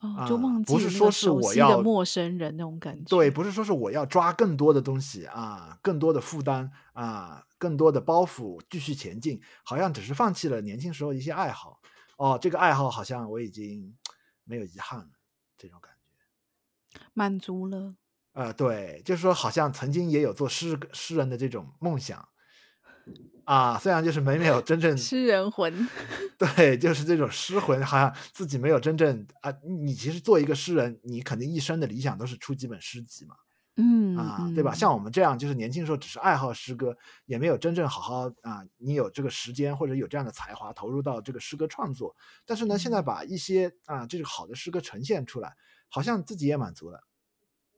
[0.00, 3.04] 哦，就忘记，不是说是我要陌生人那种感觉。
[3.04, 11.80] 对，不是说是我要抓更多的东西啊，更多的负担啊，更多的包袱继续前进，好像只是放弃了年轻时候一些爱好。
[12.16, 13.96] 哦，这个爱好好像我已经
[14.42, 15.10] 没有遗憾了，
[15.56, 17.94] 这种感觉满足了。
[18.32, 22.28] 呃，对，就是说好像曾经也有做诗诗人的这种梦想
[23.44, 25.88] 啊，虽然就是没没有真正诗人魂，
[26.38, 29.52] 对，就是这种诗魂，好像自己没有真正啊。
[29.84, 33.34] 你其实做一个诗人，你肯定一生的理想都是出几本诗集嘛。
[33.76, 34.72] 嗯啊，对吧？
[34.72, 42.14] 像我们这样，就是年轻时候只是爱好诗歌，也没有真正好好啊，你有这个时间或者有这样的才华投入到这个诗歌创作。
[42.46, 45.54] 但是呢，现在把一些啊这个好的诗歌呈现出来，
[45.88, 47.00] 好像自己也满足了。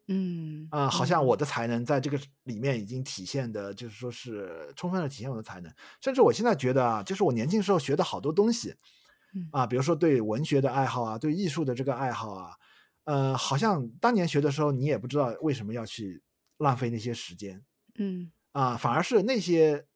[0.08, 5.72] 嗯啊，好像我的才能在这个里面已经体现的，就是说是充分的体现我的才能。
[6.00, 8.74] 甚至我现在觉得啊，就是我年轻时候学的好多东西，
[9.52, 12.52] 啊，比如说对文学的爱好啊，对艺术的这个爱好啊。
[13.04, 16.22] 呃，好像当年学的时候，你也不知道为什么要去
[16.58, 17.62] 浪费那些时间，
[17.98, 19.86] 嗯啊，反而是那些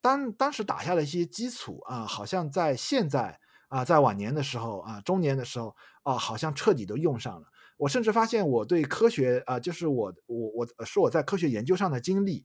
[0.00, 7.46] 当当时打下的一些基础啊，好像在现在啊，在晚年的时候啊，中年的时候啊，好像彻底都用上了。
[7.76, 12.44] 我甚至发现我对科学啊，就是我我我是我在科学研究上的经历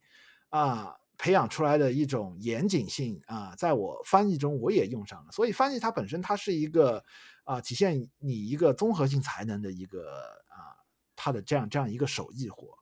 [0.49, 5.31] 啊，培养出来的一种严谨性啊，在我翻译中我也用上了。
[5.31, 7.03] 所以翻译它本身它是一个。
[7.45, 10.03] 啊，体现你一个综合性才能的一个
[10.49, 10.77] 啊，
[11.15, 12.77] 他的这样这样一个手艺活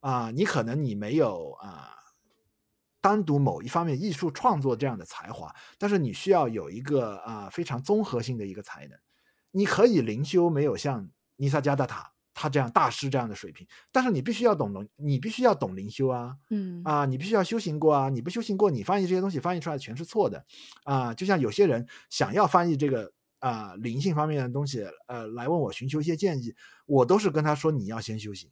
[0.00, 1.94] 啊，你可能你没有啊，
[3.00, 8.98] 单独某一方面艺术创作这样的才华，但是你需要有一个啊非常综合性的一个才能。
[9.52, 11.10] 你可以灵修，没有像
[11.40, 20.44] 尼萨加达塔他这样大师这样的水平，但是你必须要懂灵，你必须要懂灵修啊，嗯啊，你必须要修行过啊，你不修行过，你翻译这些东西翻译出来全是错的
[20.84, 23.12] 啊，就像有些人想要翻译这个。
[23.40, 28.50] 啊、呃，灵性方面的东西，呃，来问我寻求一些建议，我都是跟他说，你要先修行。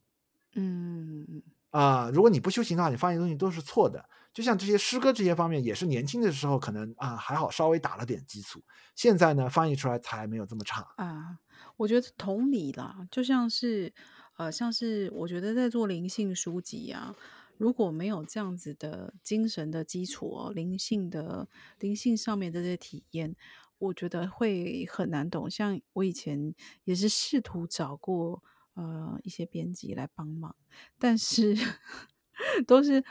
[0.54, 4.02] 嗯嗯啊、呃，如果你不修行的话，你翻译东西都是错的。
[4.32, 11.36] 就像这些诗歌这些方面，也是年轻的时候可能啊还好，稍微打了点基础，现在呢翻译出来才没有这么差啊。
[11.78, 13.92] 我觉得同理啦，就像是
[14.36, 17.16] 呃，像是我觉得在做灵性书籍啊，
[17.56, 21.48] 如果没有这样子的精神的基础哦，灵性的
[21.80, 23.34] 灵性上面的这些体验。
[23.80, 28.42] 我觉得会很难懂，像我以前也是试图找过
[28.74, 30.56] 呃一些编辑来帮忙，
[30.98, 31.54] 但是
[32.66, 33.04] 都是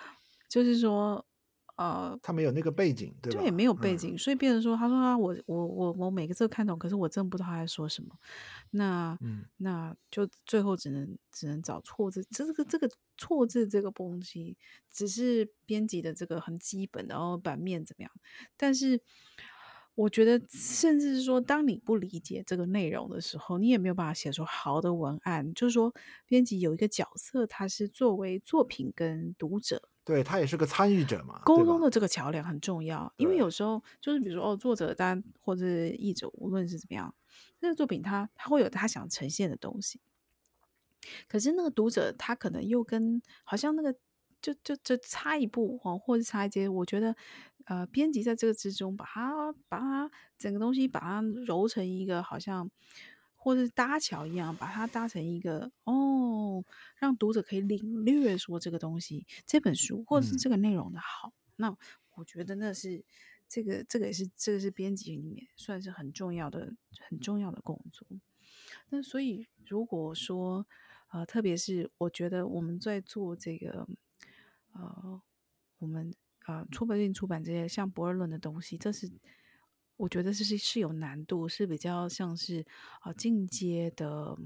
[0.50, 1.26] 就是说
[1.78, 3.42] 呃他没有那个背景，对吧？
[3.42, 8.16] 对，没有背景，嗯、所以变成说，他说啊，我我我我每个字都看懂，可是我真不知道他在说什么，
[8.72, 14.58] 那嗯，那就最后只能只能找错字，这个这个错字这个东西
[14.92, 18.12] 只是编辑的这个很基本的，然后版面怎么样，
[18.58, 19.02] 但是。
[19.98, 25.52] 我觉得，甚至是说，当你不理解这个内容的时候，你也没有办法写出好的文案。
[25.56, 25.92] 就是说，
[26.28, 33.14] 编辑有一个角色，他是作为作品跟读者，对，他也是个参与者嘛，沟通的这个桥梁很重要。
[33.18, 37.14] 因为有时候就是，比如说哦，作者单或者是译者，无论是怎么样，
[37.60, 40.00] 这个作品他他会有他想呈现的东西，
[41.28, 43.94] 可是那个读者他可能又跟好像那个
[44.42, 47.16] 就就就差一步哦，或者差一阶，我觉得。
[47.70, 52.72] 呃，编辑在这个之中，把它把它整个东西把它揉成一个好像，
[53.48, 56.62] 或者是搭桥一样，把它搭成一个哦，
[56.98, 61.30] 让读者可以领略说这个东西，这本书或者是这个内容的好。
[61.30, 61.78] 嗯、那
[62.16, 63.06] 我觉得那是
[63.48, 66.76] 这个这个也是这个是编辑里面算是很重要的
[67.08, 68.06] 很重要的工作。
[68.90, 70.68] 那所以如果说
[71.12, 73.88] 呃，特别是我觉得我们在做这个
[74.74, 75.22] 呃，
[75.78, 76.14] 我们。
[76.48, 79.12] 啊、呃，出版进出版这些像博尔论的东西，这是
[79.98, 82.62] 我觉得这是是有难度，是比较像是
[83.02, 84.38] 啊、呃、进阶的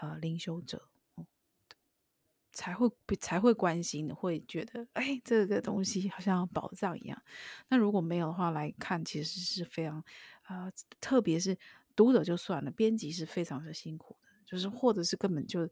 [0.00, 1.26] 呃灵修者、嗯、
[2.52, 7.22] 才会才会关心，会觉得哎，这个东西好像宝藏一样。
[7.68, 9.98] 那如果没有的话来看，其实是非常
[10.42, 11.58] 啊、呃，特别是
[11.96, 15.68] 读者就算了，编辑是非常的辛苦的，就是或者是根本就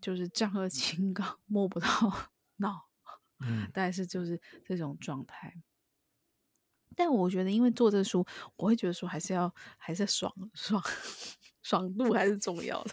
[0.00, 1.86] 就是丈二 金刚摸不到
[2.58, 2.88] 脑，
[3.38, 5.54] 嗯，但是就是这种状态。
[7.00, 8.22] 但我觉得，因为做这个书，
[8.56, 10.82] 我会觉得说还是要还是爽爽
[11.62, 12.90] 爽度还是重要的。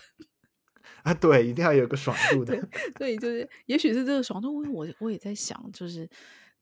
[1.04, 2.56] 啊，对，一定要有个爽度的。
[2.56, 6.10] 对，对，就是，也许是这个爽度，我我也在想，就是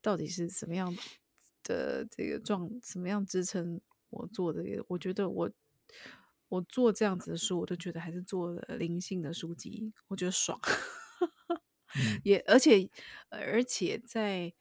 [0.01, 0.91] 到底是什么样
[1.61, 3.79] 的这个状，什么样支撑
[4.09, 4.83] 我做这个？
[4.87, 5.51] 我觉得我
[6.49, 10.59] 我做这样子的书，我都觉得还是做了灵性的书籍，我觉得爽。
[11.93, 12.89] 嗯、 也而且
[13.29, 14.51] 而且在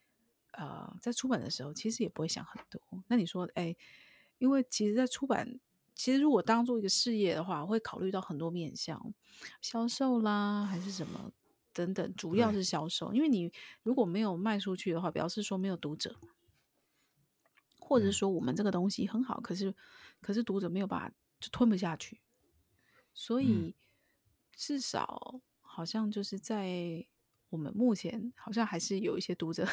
[0.57, 2.81] 呃在出版的时候，其实也不会想很多。
[3.09, 3.77] 那你说，哎，
[4.39, 5.61] 因为其实，在出版。
[5.97, 9.15] 其实，如果当做一个事业的话，会考虑到很多面向，
[9.61, 11.31] 销售啦，还是什么
[11.73, 13.15] 等等，主要是销售。
[13.15, 13.53] 因为你
[13.85, 16.17] 如果没有卖出去的话，表示说没有读者，
[17.79, 19.73] 或者说我们这个东西很好，可是
[20.21, 22.21] 可是读者没有办法就吞不下去。
[23.15, 23.77] 所以
[24.57, 27.07] 至少好像就是在
[27.51, 29.65] 我们目前，好像还是有一些读者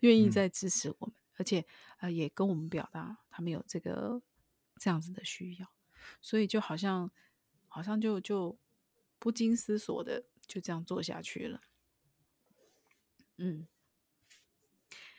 [0.00, 1.64] 愿意在支持我们，而且
[1.98, 4.22] 呃也跟我们表达他们有这个。
[4.82, 5.70] 这样子的需要，
[6.22, 7.10] 所以就好像，
[7.68, 8.56] 好像就就
[9.18, 11.60] 不经思索的就这样做下去了。
[13.36, 13.68] 嗯，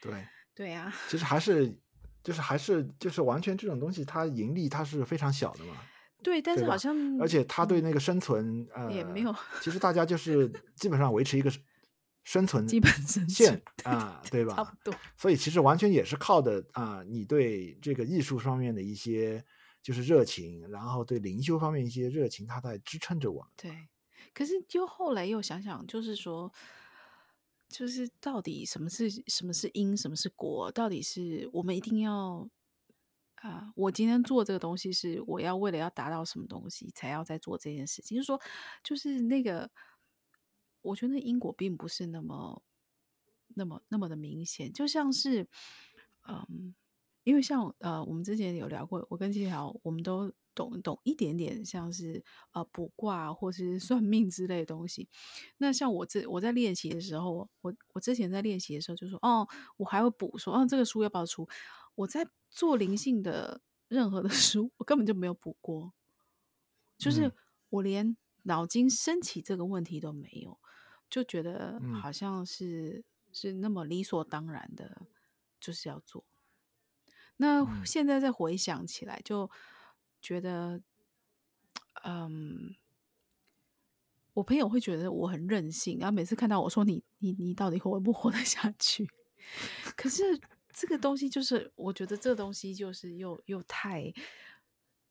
[0.02, 0.96] 对，对呀、啊。
[1.08, 1.78] 其实还是
[2.24, 5.78] 就是还是就是完全这种东西，它盈利它是非常小的嘛。
[6.24, 9.36] 对，但是好像而且他对那个生存、嗯、呃也没有。
[9.62, 11.52] 其实大家就是基本上维持一个
[12.24, 14.56] 生存基本生存啊，对吧？
[14.56, 14.94] 差不多。
[15.18, 19.44] 所以其实完全也是靠的啊，你对这个艺术方面的一些
[19.82, 23.52] 就是热情，然后对灵修方面一些热情，它在支撑着我们。
[23.58, 23.90] 对。
[24.34, 26.54] 可是就后来又想想，就是说，
[27.68, 30.72] 就是到底什么是什么是因，什么是果？
[30.72, 32.48] 到底是我们一定要
[33.36, 33.74] 啊？
[33.76, 38.16] 我今天做这个东西，是我要为了要达到什么东西才要在做这件事情？
[38.16, 38.40] 就是说，
[38.84, 39.72] 就是那个。
[40.82, 42.62] 我觉得因果并不是那么、
[43.56, 45.48] 那么、那么的明显，就像是，
[46.28, 46.74] 嗯，
[47.24, 55.08] 因为像呃，我们之前有聊过，我跟金条我们都懂懂一点点，像是呃卜卦或是 算命之类的东西。
[55.58, 61.48] 那像我这我在练习的时候，我我之前在练习的时候就说，哦，我还会补说，哦，这个书要不要出？
[61.96, 65.94] 我在做灵性的任何的 书，我根本就没有补过，
[66.98, 67.32] 就是
[67.70, 70.58] 我连脑筋升起这个问题都没有。
[71.12, 75.04] 就觉得好像是、嗯、是那么理所当然的，
[75.60, 76.24] 就是要做。
[77.36, 79.52] 那现在再回想起来，就
[80.21, 80.82] 觉得，
[82.04, 82.76] 嗯，
[84.34, 89.10] 我朋友会觉得我很任性，然后每次看到我说你你你到底活不活得下去？
[89.97, 90.39] 可是
[90.71, 94.13] 这个东西就是，我觉得这个东西就是又又太，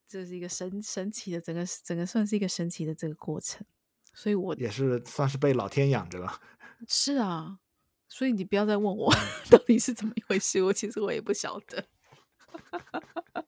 [0.07, 3.63] 这是一个神神奇的，整个整个算是一个神奇的这个过程。
[4.13, 6.41] 所以我也是算是被老天养着了。
[6.87, 7.59] 是啊，
[8.07, 9.13] 所以你不要再问我
[9.49, 11.87] 到底是怎么一回事，我其实我也不晓得。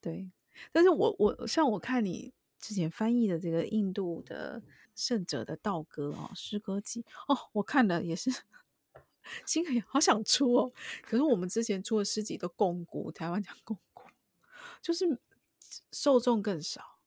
[0.00, 0.30] 对，
[0.72, 4.62] 但是我我像我看你之前翻译的这个印度的
[4.94, 8.30] 圣者的道歌哦，诗歌集哦，我看了也是
[9.44, 10.72] 心里好想出哦。
[11.02, 14.04] 可是我们之前出的诗集都共古，台湾讲共古，
[14.82, 15.20] 就是
[15.92, 16.97] 受众更少。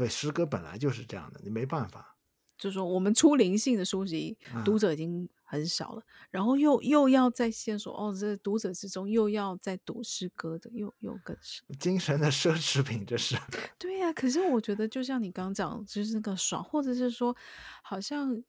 [0.00, 2.16] 对，诗歌本来就是这样的，你没办法。
[2.56, 11.60] 就是说，我们出灵性的书籍，读者已经很少了，嗯、然后又又要在线索哦，这读者之中又要再读诗歌的，又又更是。
[11.78, 13.36] 精神的奢侈品，这是。
[13.78, 17.36] 对呀、啊，可是我觉得，就像你刚讲，就是那个爽，或者是说，
[17.82, 18.42] 好像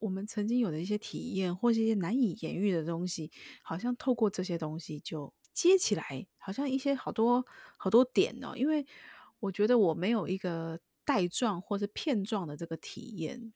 [0.00, 3.30] 我们曾经有的一些体验，或是一些难以言喻的东西，
[3.62, 8.84] 好像透过这些东西就接起来，好像一些好多好多点哦，因为。
[9.44, 13.52] 我觉得我没有一个带状或是片状的这个体验，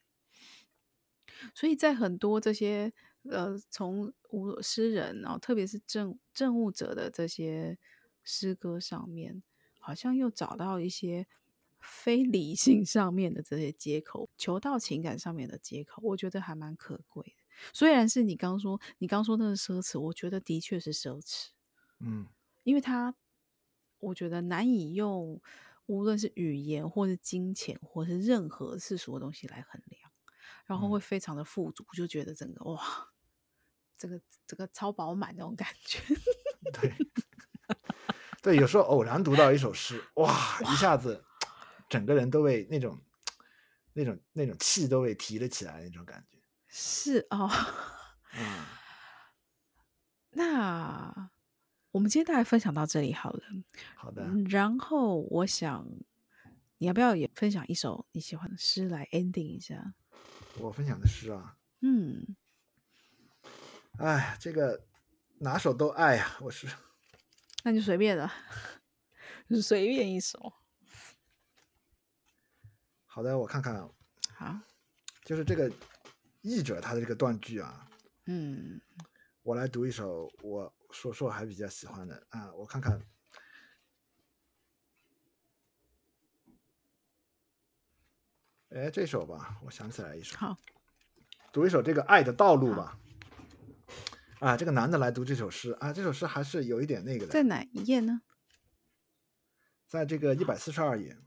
[1.55, 7.79] 所以在很多这些呃，从无诗人，然后特别是政政务者的这些
[8.23, 9.41] 诗歌上面，
[9.79, 11.25] 好像又找到一些
[11.79, 17.43] 非理性上面的这些接口，求到情感上面的接口，我觉得还蛮可贵的。
[17.73, 21.47] 虽然是你刚说，你刚说那个奢侈，我觉得的确是奢侈，
[21.99, 22.27] 嗯，
[22.63, 23.15] 因为他
[23.97, 25.41] 我觉得难以用。
[25.89, 30.11] 无论是语言，或是金钱，或是任何世俗的东西来衡量，
[30.65, 33.09] 然后会非常的富足，嗯、就觉得整个哇，
[33.97, 35.99] 这个这个超饱满那种感觉。
[36.71, 36.93] 对，
[38.43, 40.31] 对，有时候偶然读到一首诗，哇，
[40.61, 41.25] 哇一下子
[41.89, 43.01] 整个人都被那种
[43.93, 46.37] 那种那种气都被提了起来那种感觉。
[46.67, 47.49] 是哦，
[48.33, 48.65] 嗯，
[50.29, 51.31] 那
[51.91, 53.43] 我们今天大概分享到这里好了。
[53.95, 54.27] 好的。
[54.47, 55.87] 然后我想，
[56.77, 59.93] 你要不要也分享一首你喜欢的诗来 ending 一下？
[60.59, 62.35] 我分享的诗啊，嗯，
[63.97, 64.85] 哎，这个
[65.39, 66.67] 哪首都爱呀，我是。
[67.63, 68.31] 那就随便了，
[69.61, 70.53] 随便一首。
[73.05, 73.89] 好的，我看看。
[74.33, 74.59] 好，
[75.23, 75.71] 就是这个
[76.41, 77.89] 译者他的这个断句啊。
[78.25, 78.79] 嗯，
[79.43, 83.01] 我来读一首，我说说还比较喜欢的啊，我看看。
[88.69, 90.37] 哎，这首吧，我想起来一首。
[90.37, 90.57] 好，
[91.51, 92.99] 读一首这个《爱的道路》吧。
[94.39, 97.31] 啊，这个男的来读这首诗啊，这首诗还是有一点那个的。
[97.31, 98.21] 在哪一页呢？
[99.87, 101.17] 在这个一百四十二页。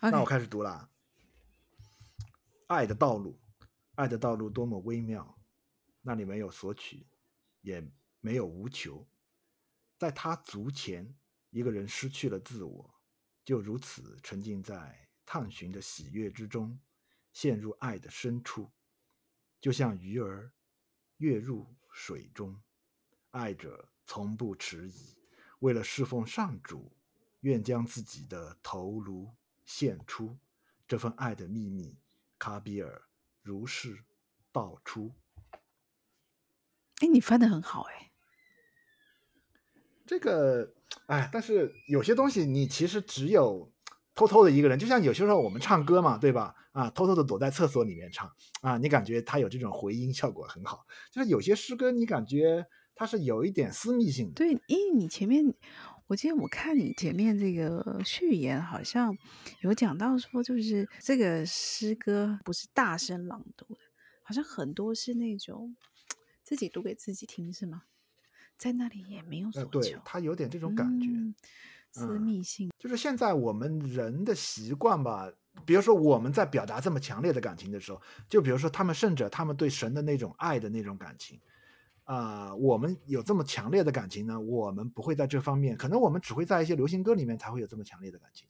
[0.00, 0.90] 那我开始读了。
[2.66, 3.38] 爱的道路，
[4.00, 5.38] 爱的道路多么微妙，
[6.00, 7.06] 那里没有索取，
[7.60, 7.86] 也
[8.20, 9.06] 没有无求，
[9.98, 11.14] 在他足前。
[11.50, 12.94] 一个人失去了自我，
[13.44, 16.80] 就如此沉浸在探寻的喜悦之中，
[17.34, 18.72] 陷入爱的深处，
[19.60, 20.50] 就像鱼儿
[21.18, 22.58] 跃入水中。
[23.32, 25.18] 爱者从不迟疑，
[25.58, 26.96] 为了侍奉上主，
[27.40, 29.30] 愿将自己的头颅
[29.66, 30.38] 献出。
[30.88, 31.98] 这份爱的秘密，
[32.38, 33.09] 卡比尔
[33.50, 34.04] 如是
[34.52, 35.10] 道出。
[37.00, 38.12] 哎，你翻的很好哎，
[40.06, 40.74] 这个。
[41.06, 43.72] 哎，但是有些东西你其实只有
[44.14, 46.54] 偷偷的一个人，就像有些时候我们唱歌嘛，对吧？
[46.72, 50.86] 啊，偷偷的躲在厕所里面唱啊，你感觉它有这种回音效果很好。
[51.10, 54.34] 就是有些诗歌，你感觉它是有一点私密性的。
[54.34, 55.54] 对，因为你前面，
[56.10, 59.16] 我记得我看你前面这个序言，好像
[59.60, 63.80] 有讲到说，就是这个诗歌不是大声朗读的，
[64.24, 65.76] 好像很多是那种
[66.42, 67.82] 自己读给自己听，是吗？
[68.58, 71.32] 在那里也没有所求，对，他有点这种感觉，嗯、
[71.92, 72.72] 私密性、嗯。
[72.76, 75.32] 就是现在我们人的习惯吧，
[75.64, 81.40] 比如说我们在表达这么强烈的感情的时候，就比如说他们甚至，他们对神的那种爱的那种感情，
[82.10, 88.48] 啊、呃，我们有这么强烈的感情呢，我们不会在这方面，可能我们只会在一些流行歌里面才会有这么强烈的感情。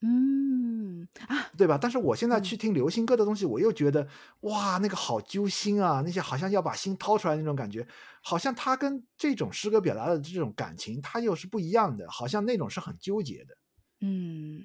[0.00, 1.78] 嗯啊，对吧？
[1.80, 4.08] 但是我现在去听流行歌的东西，我又觉得
[4.40, 6.00] 哇，那个好揪心啊！
[6.02, 7.86] 那些好像要把心掏出来那种感觉，
[8.22, 12.10] 好像它跟这种诗歌表达的这种感情，它又是不一样的。
[12.10, 13.54] 好像那种是很纠结的。
[14.00, 14.64] 嗯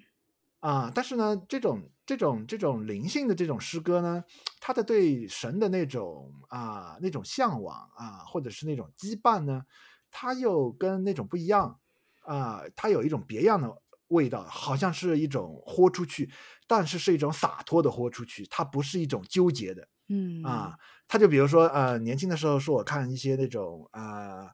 [0.61, 4.23] 啊，但是呢，这种这种这种灵性的这种诗歌呢，
[4.59, 9.63] 它的对神的那种啊那种向往啊，或者是那种羁绊呢，
[10.09, 11.79] 它又跟那种不一样
[12.21, 13.83] 啊，它有一种别样的。
[14.09, 16.31] 味道好像是一种豁出去，
[16.65, 20.77] 但是是一种洒脱的豁出去，它不是一种纠结的，嗯啊，
[21.09, 24.49] 他就比如说呃，年轻的时候说我看一些那种啊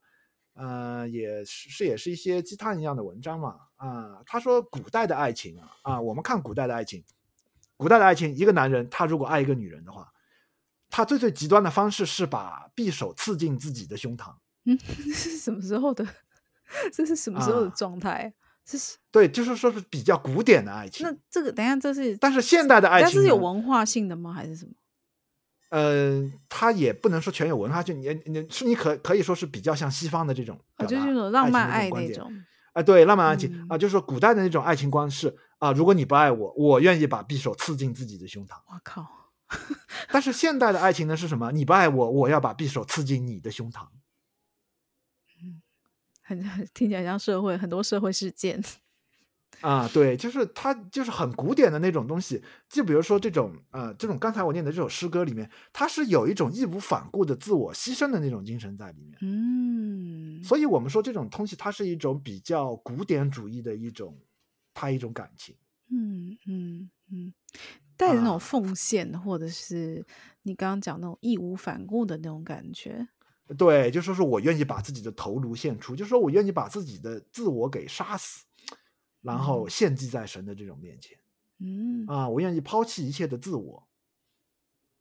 [0.55, 7.03] 呃，也是也是一些鸡汤一样的文章嘛啊，他说古代的爱情啊啊，我们看古代的爱情，
[7.77, 10.11] 古代的爱情，一个男人他如果爱一个女人的话，
[10.89, 14.33] 他最最极端的方式是把匕首刺进自己的胸膛，
[14.65, 16.05] 嗯， 这是什么时候的？
[16.91, 18.33] 这是什么时候的状态？
[18.35, 21.05] 啊这是对，就是说是比较古典的爱情。
[21.05, 24.31] 那这个等一下，这是但是现代的爱情，它是有文化性的吗？
[24.31, 24.71] 还是什么？
[25.69, 32.31] 呃，它也不能说全有文化性，你你是你可可以说是比较像西方的这种，啊，就是那种浪漫爱那种。
[32.71, 38.55] 啊，对，浪漫爱情、嗯、啊，就是说古代的那种爱情观是啊，如果你不爱我，我愿意把匕首刺进自己的胸膛。
[38.67, 39.07] 我靠！
[40.11, 41.53] 但是现代的爱情呢是什么？
[41.53, 43.87] 你不爱我，我要把匕首刺进你的胸膛。
[45.41, 45.61] 嗯
[46.21, 46.37] 很
[46.73, 48.61] 听起来像社会很多社会事件
[49.61, 52.43] 啊，对，就是它就是很古典的那种东西。
[52.67, 59.17] 就比如说这种呃，这种刚才我念的这首诗歌里面，它是有一种义无反顾的自我牺牲的那种精神在里面。
[59.21, 64.17] 嗯，所以我们说这种东西，它是一种比较古典主义的一种，
[64.73, 65.55] 它一种感情。
[65.89, 67.33] 嗯嗯嗯，
[67.95, 70.05] 带着那种奉献，啊，或者是
[70.41, 73.07] 你刚刚讲那种义无反顾的那种感觉。
[73.57, 78.45] 对，就说是我愿意把自己的头颅献出，就说我愿意把自己的自我给杀死，
[79.21, 81.17] 然后献祭在神的这种面前。
[81.59, 83.87] 嗯啊，我愿意抛弃一切的自我。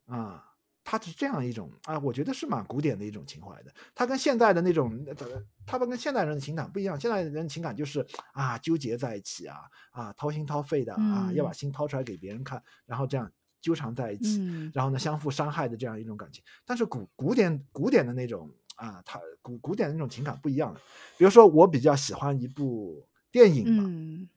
[0.07, 0.52] 啊，
[0.85, 3.73] 他是这样一种啊，我觉得是蛮古典的一种情怀的。
[3.95, 5.05] 它跟现代的那种，
[5.67, 6.99] 他不跟现代人的情感不一样。
[6.99, 9.59] 现代人的情感就是啊，纠结在一起啊，
[9.91, 13.31] 啊，掏心掏肺的啊，嗯，要把心掏出来给别人看，然后这样。
[13.63, 16.43] 纠缠在一起，嗯，然后呢，相互伤害的这样一种感情。
[16.67, 20.81] 但是古古典古典的那种啊，它古古典的那种情感不一样的。
[21.17, 23.85] 比如说，我比较喜欢一部电影嘛。
[23.87, 24.29] 嗯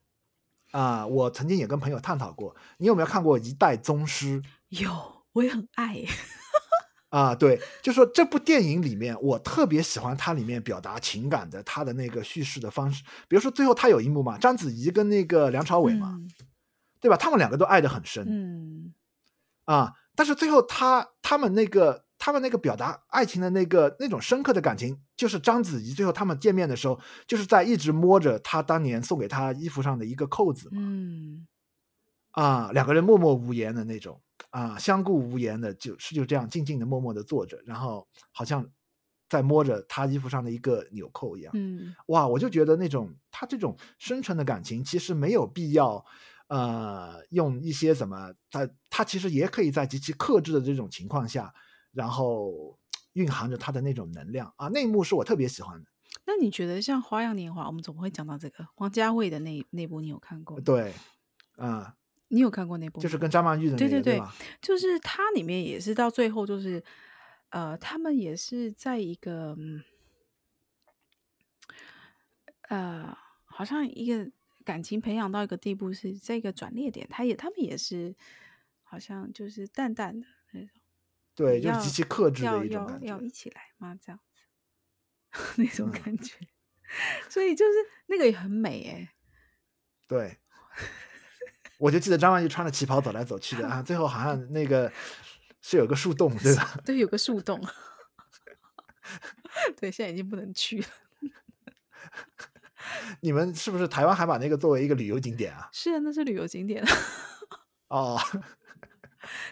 [0.70, 4.40] 啊、呃，我曾经也跟朋友探讨过，你有没有看过《一代宗师》？
[4.70, 6.04] 有，我也很爱。
[7.10, 13.04] 啊，对，就说这部电影里面，我特别喜欢它里面表达情感的，它的那个叙事的方式。
[13.30, 16.30] 比如说最后他有一幕嘛，章子怡跟那个梁朝伟嘛，嗯、
[17.00, 17.16] 对吧？
[17.16, 18.26] 他们两个都爱得很深。
[18.28, 18.94] 嗯。
[19.64, 30.82] 啊，但是最后他他们那个他们那个表达爱情的那个那种深刻的感情，就是章子怡最后他们见面的时候，就是在一直摸着他当年送给他衣服上的一个扣子嘛。
[30.82, 31.48] 嗯。
[32.32, 34.20] 啊，两个人默默无言的那种。
[34.56, 38.66] 啊，相顾无言的，就是就这样静静的、默默的坐着，然后好像
[39.28, 41.52] 在摸着他衣服上的一个纽扣一样。
[41.54, 46.06] 嗯，哇，我就觉得那种他这种深沉的感情，其实没有必要，
[46.48, 51.54] 呃，用一些怎么，他他其实也可以在极其克制的这种情况下，
[51.92, 52.80] 然后
[53.12, 54.70] 蕴含着他的那种能量啊。
[54.70, 55.90] 那一幕是我特别喜欢的。
[56.26, 58.66] 那你觉得像《花样年华》，我们怎么会讲到这个？
[58.76, 60.62] 王家卫的那那部你有看过？
[60.62, 60.94] 对，
[61.58, 61.96] 啊。
[62.36, 63.00] 你有看过那部？
[63.00, 64.28] 就是跟张曼玉的那个，对对对，对
[64.62, 66.84] 就是它里面也是到最后，就是
[67.50, 69.56] 呃，他们也是在一个
[72.68, 74.30] 呃，好像一个
[74.66, 77.08] 感情培养到一个地步，是这个转捩点。
[77.10, 78.14] 他也他们也是
[78.84, 80.70] 好像就是淡淡的那种，
[81.36, 83.98] 对，就是极其克制的一种要要，要一起来吗？
[84.04, 84.44] 这样子
[85.56, 86.48] 那种感觉，嗯、
[87.32, 87.74] 所以就是
[88.08, 89.14] 那个也很美哎，
[90.06, 90.38] 对。
[91.78, 94.92] 我就记得张曼玉穿着旗袍走来走去的啊，最后好像那个
[95.62, 96.78] 是有个树洞，对吧？
[96.86, 97.62] 对，有个树洞。
[99.78, 100.88] 对，现在已经不能去了。
[103.22, 105.70] 你们是不是台湾还把那个作为一个旅游景点啊？
[105.72, 106.84] 是啊，那是旅游景点。
[107.88, 108.20] 哦。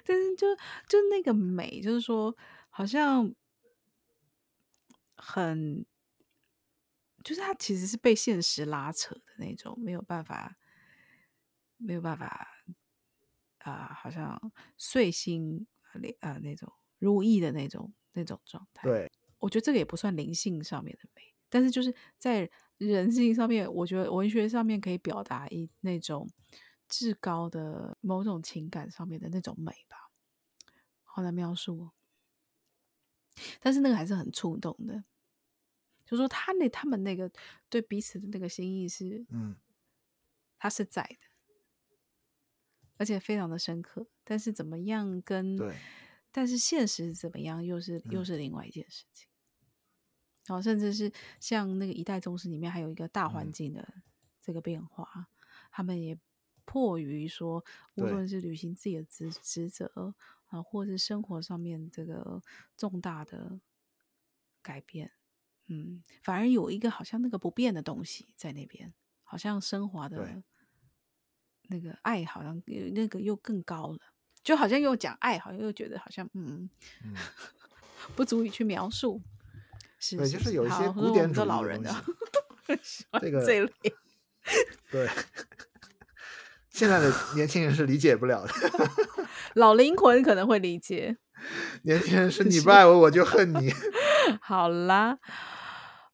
[0.06, 0.56] 但是就
[0.88, 2.36] 就那个美，就是说
[2.70, 3.34] 好像
[5.18, 5.84] 很，
[7.24, 10.56] 就是它其实是被现实拉扯的那种，没有办法。
[11.84, 12.48] 没有办法
[13.60, 18.88] 啊、呃，好像碎心啊、呃、那种如意的那种那种状态。
[18.88, 26.30] 对，我觉得这个也不算灵性上面的美，但是就是在人性上面，我觉得文学上面可以表达一那种
[26.88, 30.10] 至高的某种情感上面的那种美吧，
[31.04, 31.92] 好难描述。
[33.60, 35.04] 但是那个还是很触动的，
[36.06, 37.32] 就说他那他们那个
[37.70, 39.56] 对彼此的那个心意是，嗯，
[40.60, 41.33] 他是在的。
[43.04, 45.76] 而且非常的深刻，但是怎么样跟，对，
[46.32, 49.28] 但是现实怎么样又是又是另外一件事情。
[50.46, 53.86] 然后、嗯、甚至是像那个一代宗师里面还有一个大环境的
[54.42, 55.26] 这个变化，嗯、
[55.70, 56.18] 他们也
[56.64, 62.42] 迫于说，无论是履行自己的职职责啊，或是生活上面这个
[62.78, 63.60] 重大的
[64.62, 65.12] 改变，
[65.68, 68.94] 嗯，反而有一个好像那个不变的东西在那边，
[69.24, 70.42] 好像升华的。
[71.70, 72.62] 那个爱好像
[72.94, 74.00] 那个又更高了，
[74.44, 76.70] 就好像又讲爱，好像又觉得好像嗯，
[77.04, 77.14] 嗯
[78.16, 79.22] 不足以去描述。
[80.00, 81.96] 是，是，是，就是有一些古典主义的老人的
[83.22, 83.72] 这个这类，
[84.92, 85.10] 对，
[86.70, 88.54] 现在的年轻人是理解不了的，
[89.56, 91.18] 老灵魂可能会理解。
[91.84, 93.72] 年轻人是你不爱我，我就恨你。
[94.42, 95.18] 好啦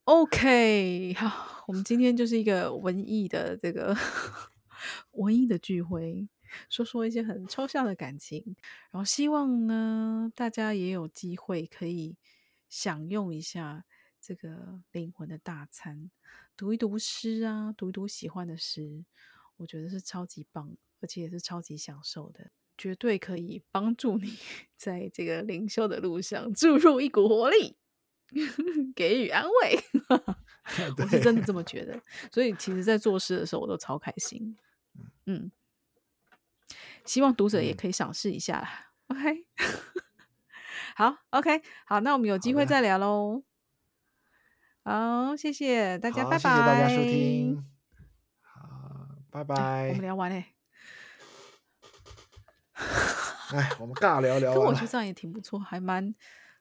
[0.04, 3.96] ，OK，好，我们今天就是一个文艺的这个。
[5.20, 6.28] 文艺的聚会，
[6.70, 8.56] 说说一些很抽象的感情，
[8.92, 12.16] 然后希望呢，大家也有机会可以
[12.70, 13.86] 享用一下
[14.22, 16.10] 这个灵魂的大餐，
[16.56, 19.04] 读一读诗啊，读一读喜欢的诗，
[19.58, 24.34] 我觉得是超级棒，而且也是超级享受的，绝对可以帮助你
[24.78, 27.76] 在这个灵修的路上注入一股活力，
[28.96, 29.80] 给予安慰。
[30.98, 32.00] 我是真的这么觉得，
[32.32, 34.56] 所以其实，在做诗的时候，我都超开心。
[35.26, 35.52] 嗯，
[37.06, 38.92] 希望读者也可以赏识一下啦。
[39.08, 39.48] 嗯、 OK，
[40.96, 43.44] 好，OK，好，那我们有机会再聊喽。
[44.84, 46.40] 好，谢谢大家，拜拜。
[46.40, 47.66] 谢谢大家收听。
[48.42, 49.90] 好，拜拜。
[49.90, 50.46] 我们聊完嘞。
[53.52, 54.54] 哎，我们尬聊 聊。
[54.54, 56.14] 跟我觉得这样也挺不错，还蛮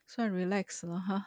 [0.07, 1.27] 算 relax 了哈。